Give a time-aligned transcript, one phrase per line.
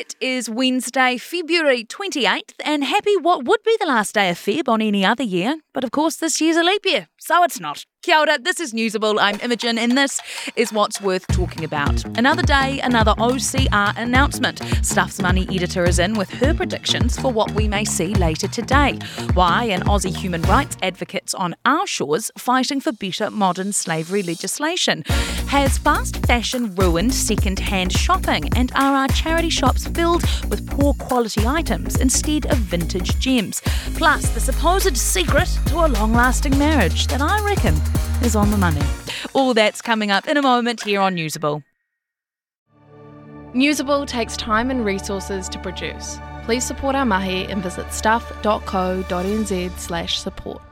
[0.00, 4.66] It is Wednesday, February 28th, and happy what would be the last day of Feb
[4.66, 5.60] on any other year.
[5.72, 7.84] But of course, this year's a leap year, so it's not.
[8.02, 9.18] Kia ora, this is Newsable.
[9.20, 10.20] I'm Imogen, and this
[10.56, 12.02] is what's worth talking about.
[12.18, 14.62] Another day, another OCR announcement.
[14.82, 18.98] Stuff's Money editor is in with her predictions for what we may see later today.
[19.34, 25.04] Why an Aussie human rights advocates on our shores fighting for better modern slavery legislation.
[25.48, 31.46] Has fast fashion ruined second-hand shopping, and are our charity shops filled with poor quality
[31.46, 33.60] items instead of vintage gems?
[33.94, 37.74] Plus, the supposed secret to a long-lasting marriage that I reckon
[38.22, 38.82] is on the money.
[39.32, 41.62] All that's coming up in a moment here on Newsable.
[43.54, 46.18] Newsable takes time and resources to produce.
[46.44, 50.62] Please support our mahi and visit stuff.co.nz slash support.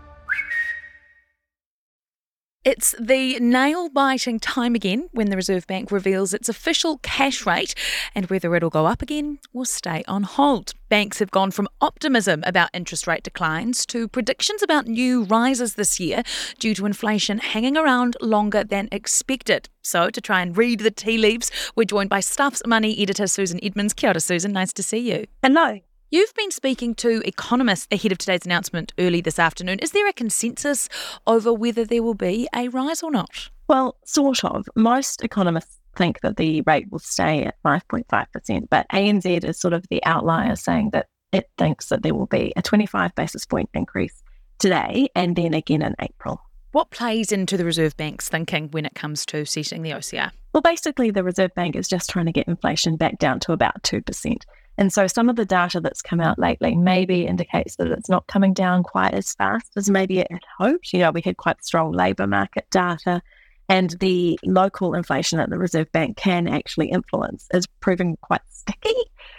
[2.71, 7.75] It's the nail biting time again when the Reserve Bank reveals its official cash rate
[8.15, 10.75] and whether it'll go up again or stay on hold.
[10.91, 15.99] Banks have gone from optimism about interest rate declines to predictions about new rises this
[15.99, 16.23] year
[16.59, 19.71] due to inflation hanging around longer than expected.
[19.81, 23.59] So, to try and read the tea leaves, we're joined by Stuff's Money editor Susan
[23.63, 23.95] Edmonds.
[23.95, 24.53] Kia ora, Susan.
[24.53, 25.27] Nice to see you.
[25.43, 25.81] Hello.
[26.11, 29.79] You've been speaking to economists ahead of today's announcement early this afternoon.
[29.81, 30.89] Is there a consensus
[31.27, 33.51] over whether there will be a rise or not?
[33.69, 34.67] Well, sort of.
[34.75, 39.85] Most economists think that the rate will stay at 5.5%, but ANZ is sort of
[39.91, 44.23] the outlier saying that it thinks that there will be a 25 basis point increase
[44.59, 46.41] today and then again in April.
[46.73, 50.31] What plays into the Reserve Bank's thinking when it comes to setting the OCR?
[50.55, 53.83] Well, basically, the Reserve Bank is just trying to get inflation back down to about
[53.83, 54.43] 2%.
[54.79, 58.29] And so some of the data that's come out lately maybe indicates that it's not
[58.29, 60.93] coming down quite as fast as maybe it had hoped.
[60.93, 63.21] You know, we had quite strong labour market data,
[63.69, 68.95] and the local inflation that the Reserve Bank can actually influence is proving quite sticky.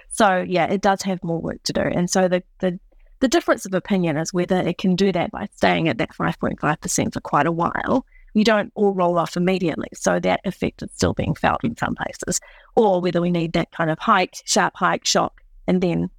[0.10, 1.82] So yeah, it does have more work to do.
[1.82, 2.78] And so the the
[3.22, 7.14] the difference of opinion is whether it can do that by staying at that 5.5%
[7.14, 9.90] for quite a while you don't all roll off immediately.
[9.94, 12.40] So that effect is still being felt in some places,
[12.76, 16.10] or whether we need that kind of hike, sharp hike, shock, and then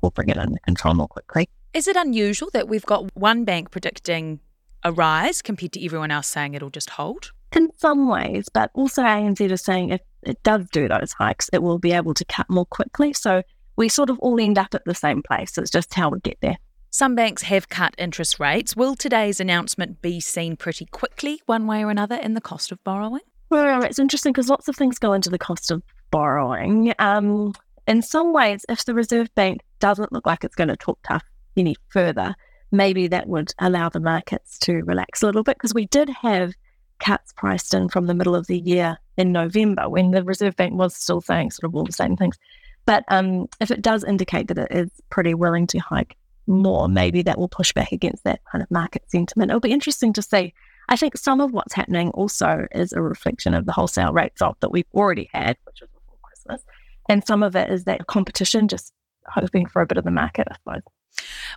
[0.00, 1.48] we'll bring it under control more quickly.
[1.72, 4.40] Is it unusual that we've got one bank predicting
[4.82, 7.32] a rise compared to everyone else saying it'll just hold?
[7.52, 11.62] In some ways, but also ANZ is saying if it does do those hikes, it
[11.62, 13.12] will be able to cut more quickly.
[13.12, 13.42] So
[13.76, 15.56] we sort of all end up at the same place.
[15.58, 16.56] It's just how we get there.
[16.94, 18.76] Some banks have cut interest rates.
[18.76, 22.84] Will today's announcement be seen pretty quickly, one way or another, in the cost of
[22.84, 23.22] borrowing?
[23.48, 26.92] Well, it's interesting because lots of things go into the cost of borrowing.
[26.98, 27.54] Um,
[27.88, 31.24] in some ways, if the Reserve Bank doesn't look like it's going to talk tough
[31.56, 32.34] any further,
[32.70, 36.52] maybe that would allow the markets to relax a little bit because we did have
[36.98, 40.74] cuts priced in from the middle of the year in November when the Reserve Bank
[40.74, 42.36] was still saying sort of all the same things.
[42.84, 46.16] But um, if it does indicate that it is pretty willing to hike
[46.46, 49.50] more, maybe that will push back against that kind of market sentiment.
[49.50, 50.54] It'll be interesting to see.
[50.88, 54.60] I think some of what's happening also is a reflection of the wholesale rate drop
[54.60, 56.62] that we've already had, which was before Christmas.
[57.08, 58.92] And some of it is that competition, just
[59.26, 60.82] hoping for a bit of the market, I suppose.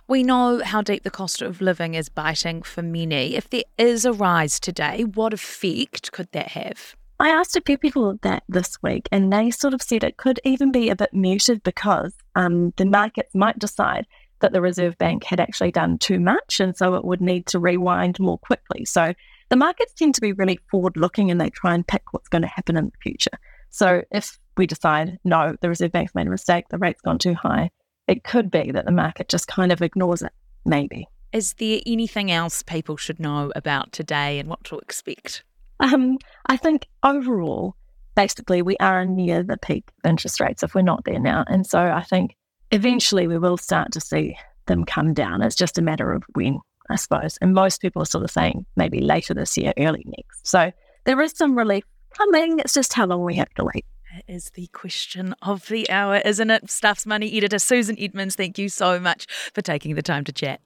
[0.06, 3.34] We know how deep the cost of living is biting for many.
[3.34, 6.94] If there is a rise today, what effect could that have?
[7.18, 10.38] I asked a few people that this week, and they sort of said it could
[10.44, 14.06] even be a bit muted because um, the markets might decide
[14.40, 16.60] that the Reserve Bank had actually done too much.
[16.60, 18.84] And so it would need to rewind more quickly.
[18.84, 19.14] So
[19.48, 22.42] the markets tend to be really forward looking and they try and pick what's going
[22.42, 23.38] to happen in the future.
[23.70, 27.34] So if we decide, no, the Reserve Bank's made a mistake, the rate's gone too
[27.34, 27.70] high,
[28.06, 30.32] it could be that the market just kind of ignores it,
[30.64, 31.08] maybe.
[31.32, 35.42] Is there anything else people should know about today and what to expect?
[35.80, 37.76] Um, I think overall,
[38.14, 41.44] basically, we are near the peak of interest rates if we're not there now.
[41.46, 42.36] And so I think
[42.70, 45.42] eventually we will start to see them come down.
[45.42, 46.58] It's just a matter of when,
[46.90, 47.38] I suppose.
[47.40, 50.46] And most people are sort of saying maybe later this year, early next.
[50.46, 50.72] So
[51.04, 51.84] there is some relief
[52.16, 52.58] coming.
[52.58, 53.84] It's just how long we have to wait.
[54.28, 56.70] Is the question of the hour, isn't it?
[56.70, 60.60] Stuff's Money editor Susan Edmonds, thank you so much for taking the time to chat.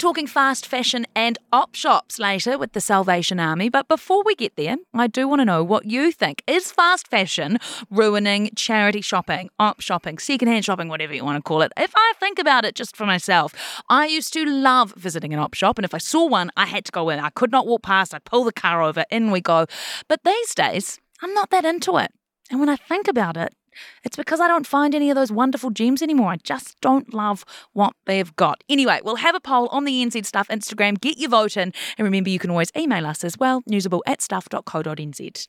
[0.00, 4.56] Talking fast fashion and op shops later with the Salvation Army, but before we get
[4.56, 6.42] there, I do want to know what you think.
[6.46, 7.58] Is fast fashion
[7.90, 11.70] ruining charity shopping, op shopping, secondhand shopping, whatever you want to call it?
[11.76, 13.54] If I think about it just for myself,
[13.90, 16.86] I used to love visiting an op shop, and if I saw one, I had
[16.86, 17.20] to go in.
[17.20, 19.66] I could not walk past, I'd pull the car over, in we go.
[20.08, 22.10] But these days, I'm not that into it.
[22.50, 23.54] And when I think about it,
[24.04, 26.30] it's because I don't find any of those wonderful gems anymore.
[26.32, 28.62] I just don't love what they've got.
[28.68, 31.00] Anyway, we'll have a poll on the NZ Stuff Instagram.
[31.00, 31.72] Get your vote in.
[31.98, 35.48] And remember, you can always email us as well, newsable at stuff.co.nz.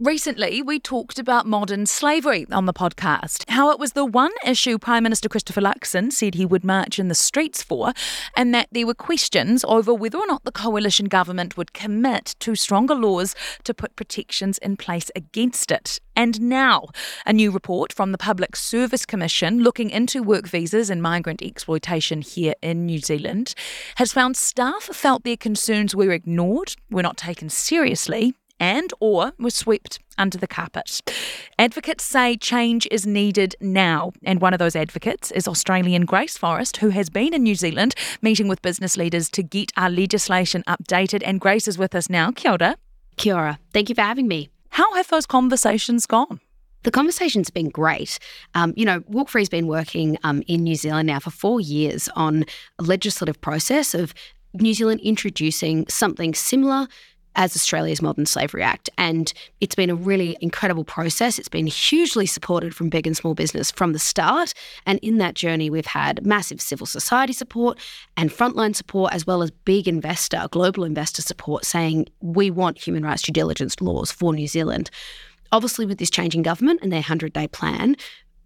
[0.00, 4.78] Recently, we talked about modern slavery on the podcast, how it was the one issue
[4.78, 7.92] Prime Minister Christopher Luxon said he would march in the streets for,
[8.36, 12.54] and that there were questions over whether or not the coalition government would commit to
[12.54, 13.34] stronger laws
[13.64, 15.98] to put protections in place against it.
[16.14, 16.90] And now,
[17.26, 22.22] a new report from the Public Service Commission looking into work visas and migrant exploitation
[22.22, 23.52] here in New Zealand
[23.96, 29.54] has found staff felt their concerns were ignored, were not taken seriously, and or was
[29.54, 31.00] swept under the carpet.
[31.58, 36.78] Advocates say change is needed now, and one of those advocates is Australian Grace Forrest,
[36.78, 41.22] who has been in New Zealand meeting with business leaders to get our legislation updated.
[41.24, 42.32] And Grace is with us now.
[42.32, 42.76] Kia ora.
[43.16, 43.58] Kia ora.
[43.72, 44.50] Thank you for having me.
[44.70, 46.40] How have those conversations gone?
[46.84, 48.18] The conversation's been great.
[48.54, 52.08] Um, you know, Walk Free's been working um, in New Zealand now for four years
[52.14, 52.44] on
[52.78, 54.14] a legislative process of
[54.54, 56.86] New Zealand introducing something similar
[57.36, 58.90] as Australia's Modern Slavery Act.
[58.98, 61.38] And it's been a really incredible process.
[61.38, 64.54] It's been hugely supported from big and small business from the start.
[64.86, 67.78] And in that journey, we've had massive civil society support
[68.16, 73.04] and frontline support, as well as big investor, global investor support saying we want human
[73.04, 74.90] rights due diligence laws for New Zealand.
[75.50, 77.96] Obviously, with this changing government and their 100 day plan,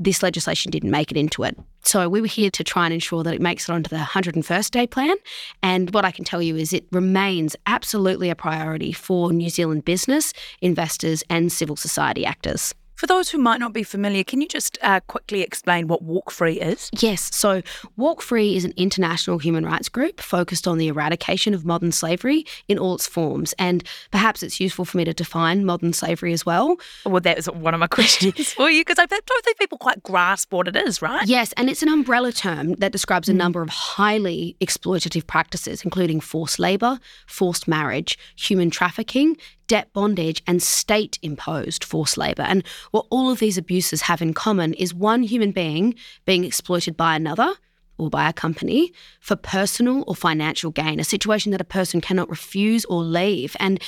[0.04, 1.58] this legislation didn't make it into it.
[1.84, 4.70] So we were here to try and ensure that it makes it onto the 101st
[4.70, 5.16] day plan.
[5.62, 9.84] And what I can tell you is it remains absolutely a priority for New Zealand
[9.84, 12.74] business, investors, and civil society actors.
[13.02, 16.30] For those who might not be familiar, can you just uh, quickly explain what Walk
[16.30, 16.88] Free is?
[17.00, 17.34] Yes.
[17.34, 17.60] So,
[17.96, 22.46] Walk Free is an international human rights group focused on the eradication of modern slavery
[22.68, 23.54] in all its forms.
[23.58, 23.82] And
[24.12, 26.76] perhaps it's useful for me to define modern slavery as well.
[27.04, 30.00] Well, that was one of my questions for you because I don't think people quite
[30.04, 31.26] grasp what it is, right?
[31.26, 31.52] Yes.
[31.56, 33.36] And it's an umbrella term that describes a mm.
[33.38, 39.36] number of highly exploitative practices, including forced labour, forced marriage, human trafficking,
[39.66, 42.42] debt bondage, and state imposed forced labour.
[42.42, 45.94] And what all of these abuses have in common is one human being
[46.24, 47.54] being exploited by another
[48.02, 52.28] or by a company for personal or financial gain, a situation that a person cannot
[52.28, 53.56] refuse or leave.
[53.60, 53.80] And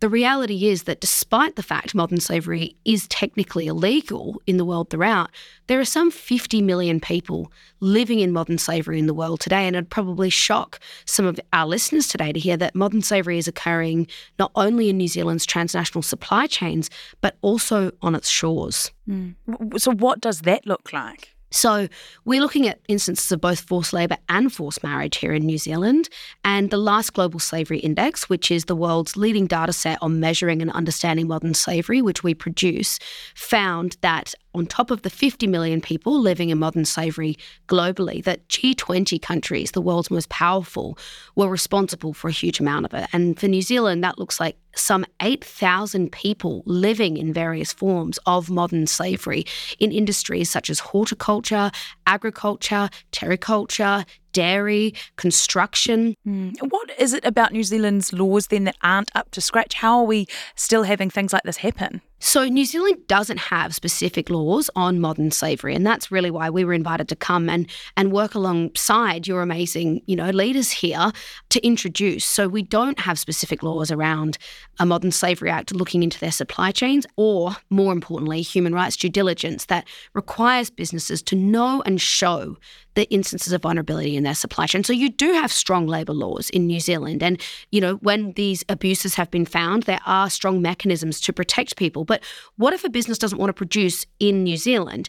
[0.00, 4.90] the reality is that despite the fact modern slavery is technically illegal in the world
[4.90, 5.30] throughout,
[5.68, 9.66] there are some 50 million people living in modern slavery in the world today.
[9.66, 13.46] And it'd probably shock some of our listeners today to hear that modern slavery is
[13.46, 14.08] occurring
[14.40, 16.90] not only in New Zealand's transnational supply chains,
[17.20, 18.90] but also on its shores.
[19.08, 19.34] Mm.
[19.80, 21.31] So, what does that look like?
[21.52, 21.88] So,
[22.24, 26.08] we're looking at instances of both forced labour and forced marriage here in New Zealand.
[26.44, 30.62] And the last Global Slavery Index, which is the world's leading data set on measuring
[30.62, 32.98] and understanding modern slavery, which we produce,
[33.34, 37.36] found that on top of the 50 million people living in modern slavery
[37.68, 40.98] globally, that G20 countries, the world's most powerful,
[41.36, 43.08] were responsible for a huge amount of it.
[43.12, 48.50] And for New Zealand, that looks like some 8,000 people living in various forms of
[48.50, 49.44] modern slavery
[49.78, 51.70] in industries such as horticulture,
[52.06, 56.14] agriculture, terriculture, dairy, construction.
[56.26, 56.56] Mm.
[56.70, 59.74] What is it about New Zealand's laws then that aren't up to scratch?
[59.74, 60.26] How are we
[60.56, 62.02] still having things like this happen?
[62.24, 66.64] So, New Zealand doesn't have specific laws on modern slavery, and that's really why we
[66.64, 71.10] were invited to come and, and work alongside your amazing, you know, leaders here
[71.48, 72.24] to introduce.
[72.24, 74.38] So, we don't have specific laws around
[74.78, 79.08] a Modern Slavery Act looking into their supply chains, or more importantly, human rights due
[79.08, 82.56] diligence that requires businesses to know and show
[82.94, 84.84] the instances of vulnerability in their supply chain.
[84.84, 87.22] So you do have strong labour laws in New Zealand.
[87.22, 91.76] And, you know, when these abuses have been found, there are strong mechanisms to protect
[91.76, 92.04] people.
[92.04, 92.22] But
[92.56, 95.08] what if a business doesn't want to produce in New Zealand?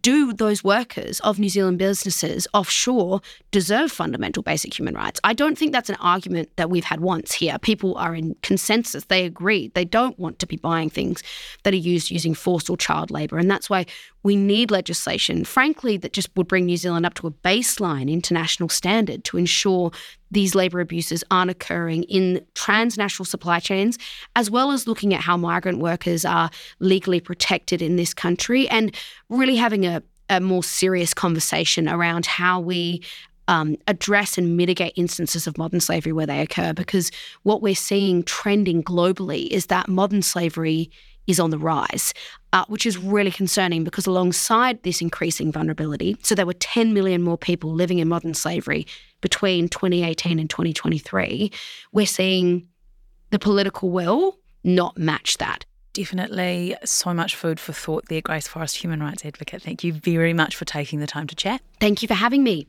[0.00, 5.20] do those workers of New Zealand businesses offshore deserve fundamental basic human rights?
[5.24, 7.58] I don't think that's an argument that we've had once here.
[7.58, 9.04] People are in consensus.
[9.04, 9.70] They agree.
[9.74, 11.22] They don't want to be buying things
[11.64, 13.38] that are used using forced or child labour.
[13.38, 13.86] And that's why
[14.24, 18.70] we need legislation, frankly, that just would bring New Zealand up to a baseline international
[18.70, 19.92] standard to ensure
[20.30, 23.98] these labour abuses aren't occurring in transnational supply chains,
[24.34, 26.50] as well as looking at how migrant workers are
[26.80, 28.96] legally protected in this country and
[29.28, 33.02] really having a, a more serious conversation around how we
[33.46, 36.72] um, address and mitigate instances of modern slavery where they occur.
[36.72, 37.10] Because
[37.42, 40.90] what we're seeing trending globally is that modern slavery
[41.26, 42.12] is on the rise,
[42.54, 47.20] uh, which is really concerning because alongside this increasing vulnerability, so there were 10 million
[47.20, 48.86] more people living in modern slavery
[49.20, 51.50] between 2018 and 2023,
[51.92, 52.66] we're seeing
[53.30, 55.66] the political will not match that.
[55.94, 59.60] Definitely so much food for thought there, Grace Forrest, human rights advocate.
[59.60, 61.60] Thank you very much for taking the time to chat.
[61.80, 62.68] Thank you for having me.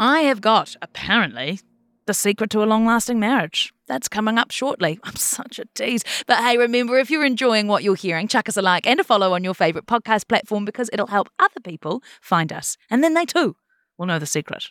[0.00, 1.60] I have got, apparently,
[2.06, 3.70] the secret to a long lasting marriage.
[3.86, 4.98] That's coming up shortly.
[5.04, 6.04] I'm such a tease.
[6.26, 9.04] But hey, remember, if you're enjoying what you're hearing, chuck us a like and a
[9.04, 12.78] follow on your favourite podcast platform because it'll help other people find us.
[12.88, 13.56] And then they too
[13.98, 14.68] will know the secret.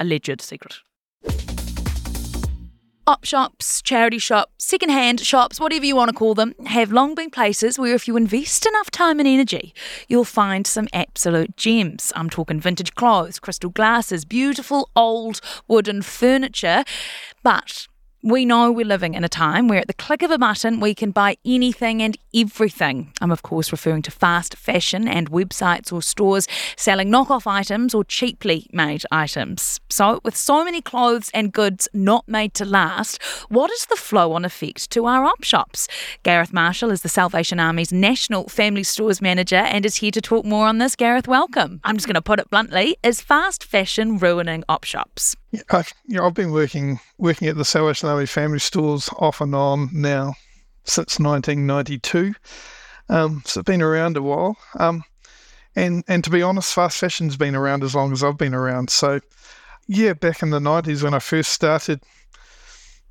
[0.00, 0.78] Alleged secret.
[3.08, 7.30] Op shops, charity shops, second-hand shops, whatever you want to call them, have long been
[7.30, 9.72] places where if you invest enough time and energy,
[10.08, 12.12] you'll find some absolute gems.
[12.14, 16.84] I'm talking vintage clothes, crystal glasses, beautiful old wooden furniture.
[17.42, 17.88] But
[18.22, 20.92] we know we're living in a time where at the click of a button we
[20.92, 23.12] can buy anything and everything.
[23.20, 28.02] I'm, of course, referring to fast fashion and websites or stores selling knockoff items or
[28.02, 29.78] cheaply made items.
[29.88, 34.32] So, with so many clothes and goods not made to last, what is the flow
[34.32, 35.86] on effect to our op shops?
[36.24, 40.44] Gareth Marshall is the Salvation Army's National Family Stores Manager and is here to talk
[40.44, 40.96] more on this.
[40.96, 41.80] Gareth, welcome.
[41.84, 45.36] I'm just going to put it bluntly is fast fashion ruining op shops?
[45.50, 49.40] Yeah, I've, you know, I've been working working at the Salvation Army family stores off
[49.40, 50.34] and on now
[50.84, 52.34] since 1992.
[53.08, 54.56] Um, so it's been around a while.
[54.78, 55.04] Um,
[55.74, 58.90] and and to be honest, fast fashion's been around as long as I've been around.
[58.90, 59.20] So
[59.86, 62.02] yeah, back in the 90s when I first started,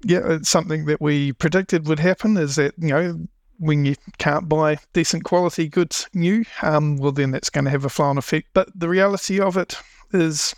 [0.03, 3.27] yeah, it's something that we predicted would happen is that you know
[3.57, 7.85] when you can't buy decent quality goods new, um, well then that's going to have
[7.85, 8.49] a flow-on effect.
[8.53, 9.79] But the reality of it
[10.13, 10.53] is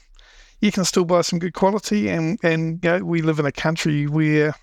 [0.62, 3.51] you can still buy some good quality and and you know, we live in a
[3.51, 4.54] country where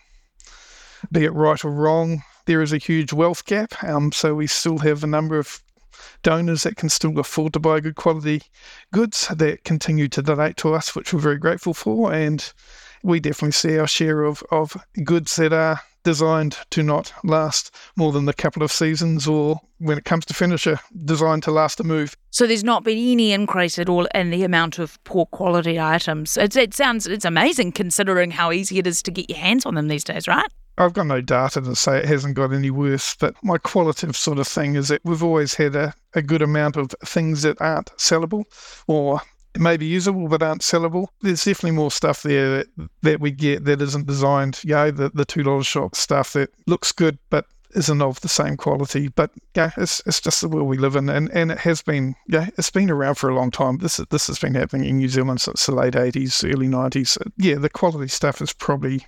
[1.12, 3.82] be it right or wrong there is a huge wealth gap.
[3.84, 5.60] Um, so we still have a number of
[6.22, 8.42] donors that can still afford to buy good quality
[8.92, 12.12] goods that continue to donate to us which we're very grateful for.
[12.12, 12.52] And
[13.02, 18.12] we definitely see our share of, of goods that are designed to not last more
[18.12, 21.84] than a couple of seasons or when it comes to furniture designed to last a
[21.84, 25.80] move So there's not been any increase at all in the amount of poor quality
[25.80, 26.36] items.
[26.36, 29.74] It, it sounds it's amazing considering how easy it is to get your hands on
[29.74, 30.46] them these days, right?
[30.78, 34.38] I've got no data to say it hasn't got any worse, but my qualitative sort
[34.38, 37.90] of thing is that we've always had a, a good amount of things that aren't
[37.96, 38.44] sellable
[38.86, 39.22] or
[39.58, 41.08] maybe usable but aren't sellable.
[41.22, 42.66] There's definitely more stuff there that,
[43.02, 46.92] that we get that isn't designed, you know, the, the $2 shop stuff that looks
[46.92, 49.08] good but isn't of the same quality.
[49.08, 52.14] But yeah, it's, it's just the world we live in and, and it has been,
[52.28, 53.78] yeah, it's been around for a long time.
[53.78, 57.18] This, this has been happening in New Zealand since the late 80s, early 90s.
[57.36, 59.04] Yeah, the quality stuff is probably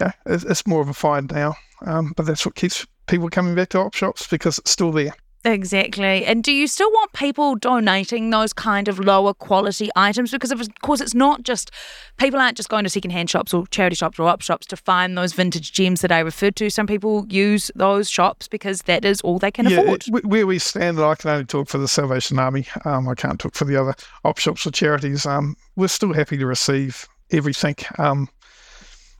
[0.00, 1.54] yeah, it's more of a find now.
[1.82, 5.14] Um, but that's what keeps people coming back to op shops because it's still there.
[5.44, 6.26] Exactly.
[6.26, 10.30] And do you still want people donating those kind of lower quality items?
[10.32, 11.70] Because of course it's not just
[12.18, 15.16] people aren't just going to secondhand shops or charity shops or op shops to find
[15.16, 16.68] those vintage gems that I referred to.
[16.68, 20.04] Some people use those shops because that is all they can yeah, afford.
[20.06, 22.66] it- where we stand, I can only talk for the Salvation Army.
[22.84, 23.94] Um, I can't talk for the other
[24.24, 25.24] op shops or charities.
[25.24, 27.76] Um, we're still happy to receive everything.
[27.98, 28.28] Um,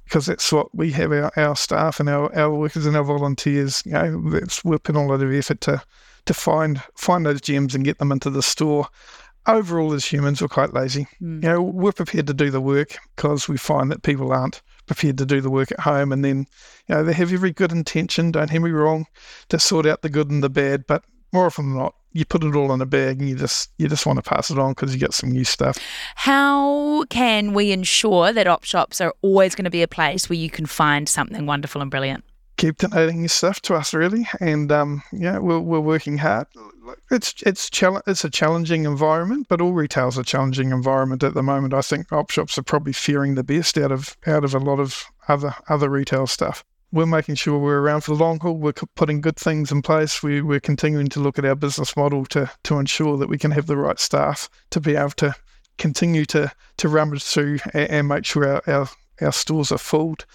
[0.05, 3.81] because that's what we have our, our staff and our, our workers and our volunteers.
[3.87, 5.81] You know, that's, we're putting a lot of effort to
[6.27, 8.89] to find find those gems and get them into the store.
[9.47, 11.07] Overall, as humans, we're quite lazy.
[11.21, 11.43] Mm.
[11.43, 15.19] You know, we're prepared to do the work because we find that people aren't prepared
[15.19, 16.47] to do the work at home, and then
[16.87, 18.33] you know they have every good intention.
[18.33, 19.07] Don't hear me wrong,
[19.49, 22.43] to sort out the good and the bad, but more often than not, you put
[22.43, 24.73] it all in a bag and you just you just want to pass it on
[24.73, 25.79] because you get some new stuff.
[26.17, 30.39] How can we ensure that op shops are always going to be a place where
[30.39, 32.25] you can find something wonderful and brilliant?
[32.61, 36.47] Keep donating your stuff to us really and um yeah we're, we're working hard
[37.11, 41.43] it's it's chal- it's a challenging environment but all retail's a challenging environment at the
[41.43, 44.59] moment i think op shops are probably fearing the best out of out of a
[44.59, 46.63] lot of other other retail stuff
[46.93, 48.57] we're making sure we're around for the long haul.
[48.57, 50.25] We're putting good things in place.
[50.25, 53.53] We, we're continuing to look at our business model to to ensure that we can
[53.53, 55.37] have the right staff to be able to
[55.79, 58.89] continue to to rummage through and, and make sure our, our
[59.21, 60.27] our stores are filled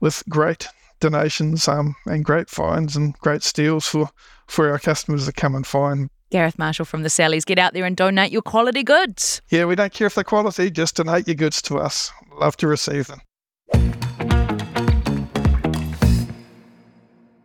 [0.00, 0.66] with great
[1.02, 4.08] donations um, and great finds and great steals for,
[4.46, 6.08] for our customers to come and find.
[6.30, 9.42] Gareth Marshall from the Sallies, get out there and donate your quality goods.
[9.50, 12.10] Yeah, we don't care if they're quality, just donate your goods to us.
[12.36, 13.20] Love to receive them.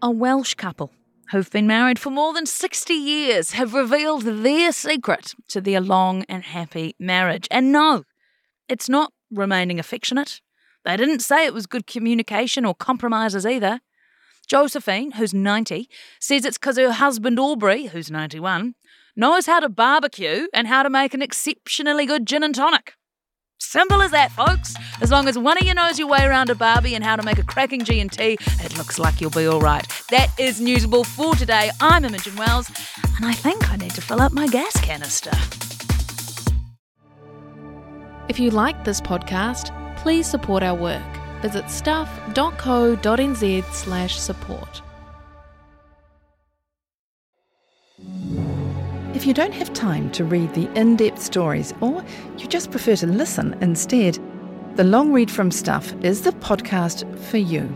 [0.01, 0.93] A Welsh couple
[1.31, 6.23] who've been married for more than 60 years, have revealed their secret to their long
[6.29, 7.47] and happy marriage.
[7.51, 8.03] And no,
[8.69, 10.41] it's not remaining affectionate.
[10.87, 13.81] They didn't say it was good communication or compromises either.
[14.47, 15.89] Josephine, who's 90,
[16.21, 18.73] says it's because her husband Aubrey, who's 91,
[19.13, 22.93] knows how to barbecue and how to make an exceptionally good gin and tonic.
[23.59, 24.75] Simple as that, folks.
[25.01, 27.23] As long as one of you knows your way around a barbie and how to
[27.23, 29.85] make a cracking G&T, it looks like you'll be all right.
[30.09, 31.69] That is Newsable for today.
[31.81, 32.71] I'm Imogen Wells,
[33.17, 35.31] and I think I need to fill up my gas canister.
[38.29, 39.76] If you like this podcast,
[40.07, 41.03] please support our work.
[41.41, 44.81] Visit stuff.co.nz slash support.
[49.13, 52.05] If you don't have time to read the in depth stories or
[52.37, 54.17] you just prefer to listen instead,
[54.75, 57.69] the Long Read from Stuff is the podcast for you.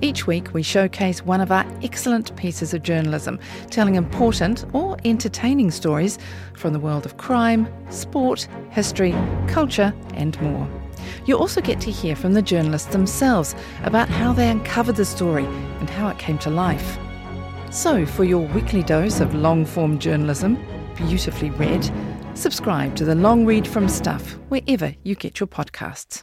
[0.00, 5.70] Each week, we showcase one of our excellent pieces of journalism, telling important or entertaining
[5.70, 6.18] stories
[6.54, 9.12] from the world of crime, sport, history,
[9.48, 10.77] culture, and more.
[11.26, 15.44] You also get to hear from the journalists themselves about how they uncovered the story
[15.44, 16.98] and how it came to life.
[17.70, 20.58] So, for your weekly dose of long form journalism,
[20.96, 21.90] beautifully read,
[22.34, 26.22] subscribe to the Long Read from Stuff wherever you get your podcasts.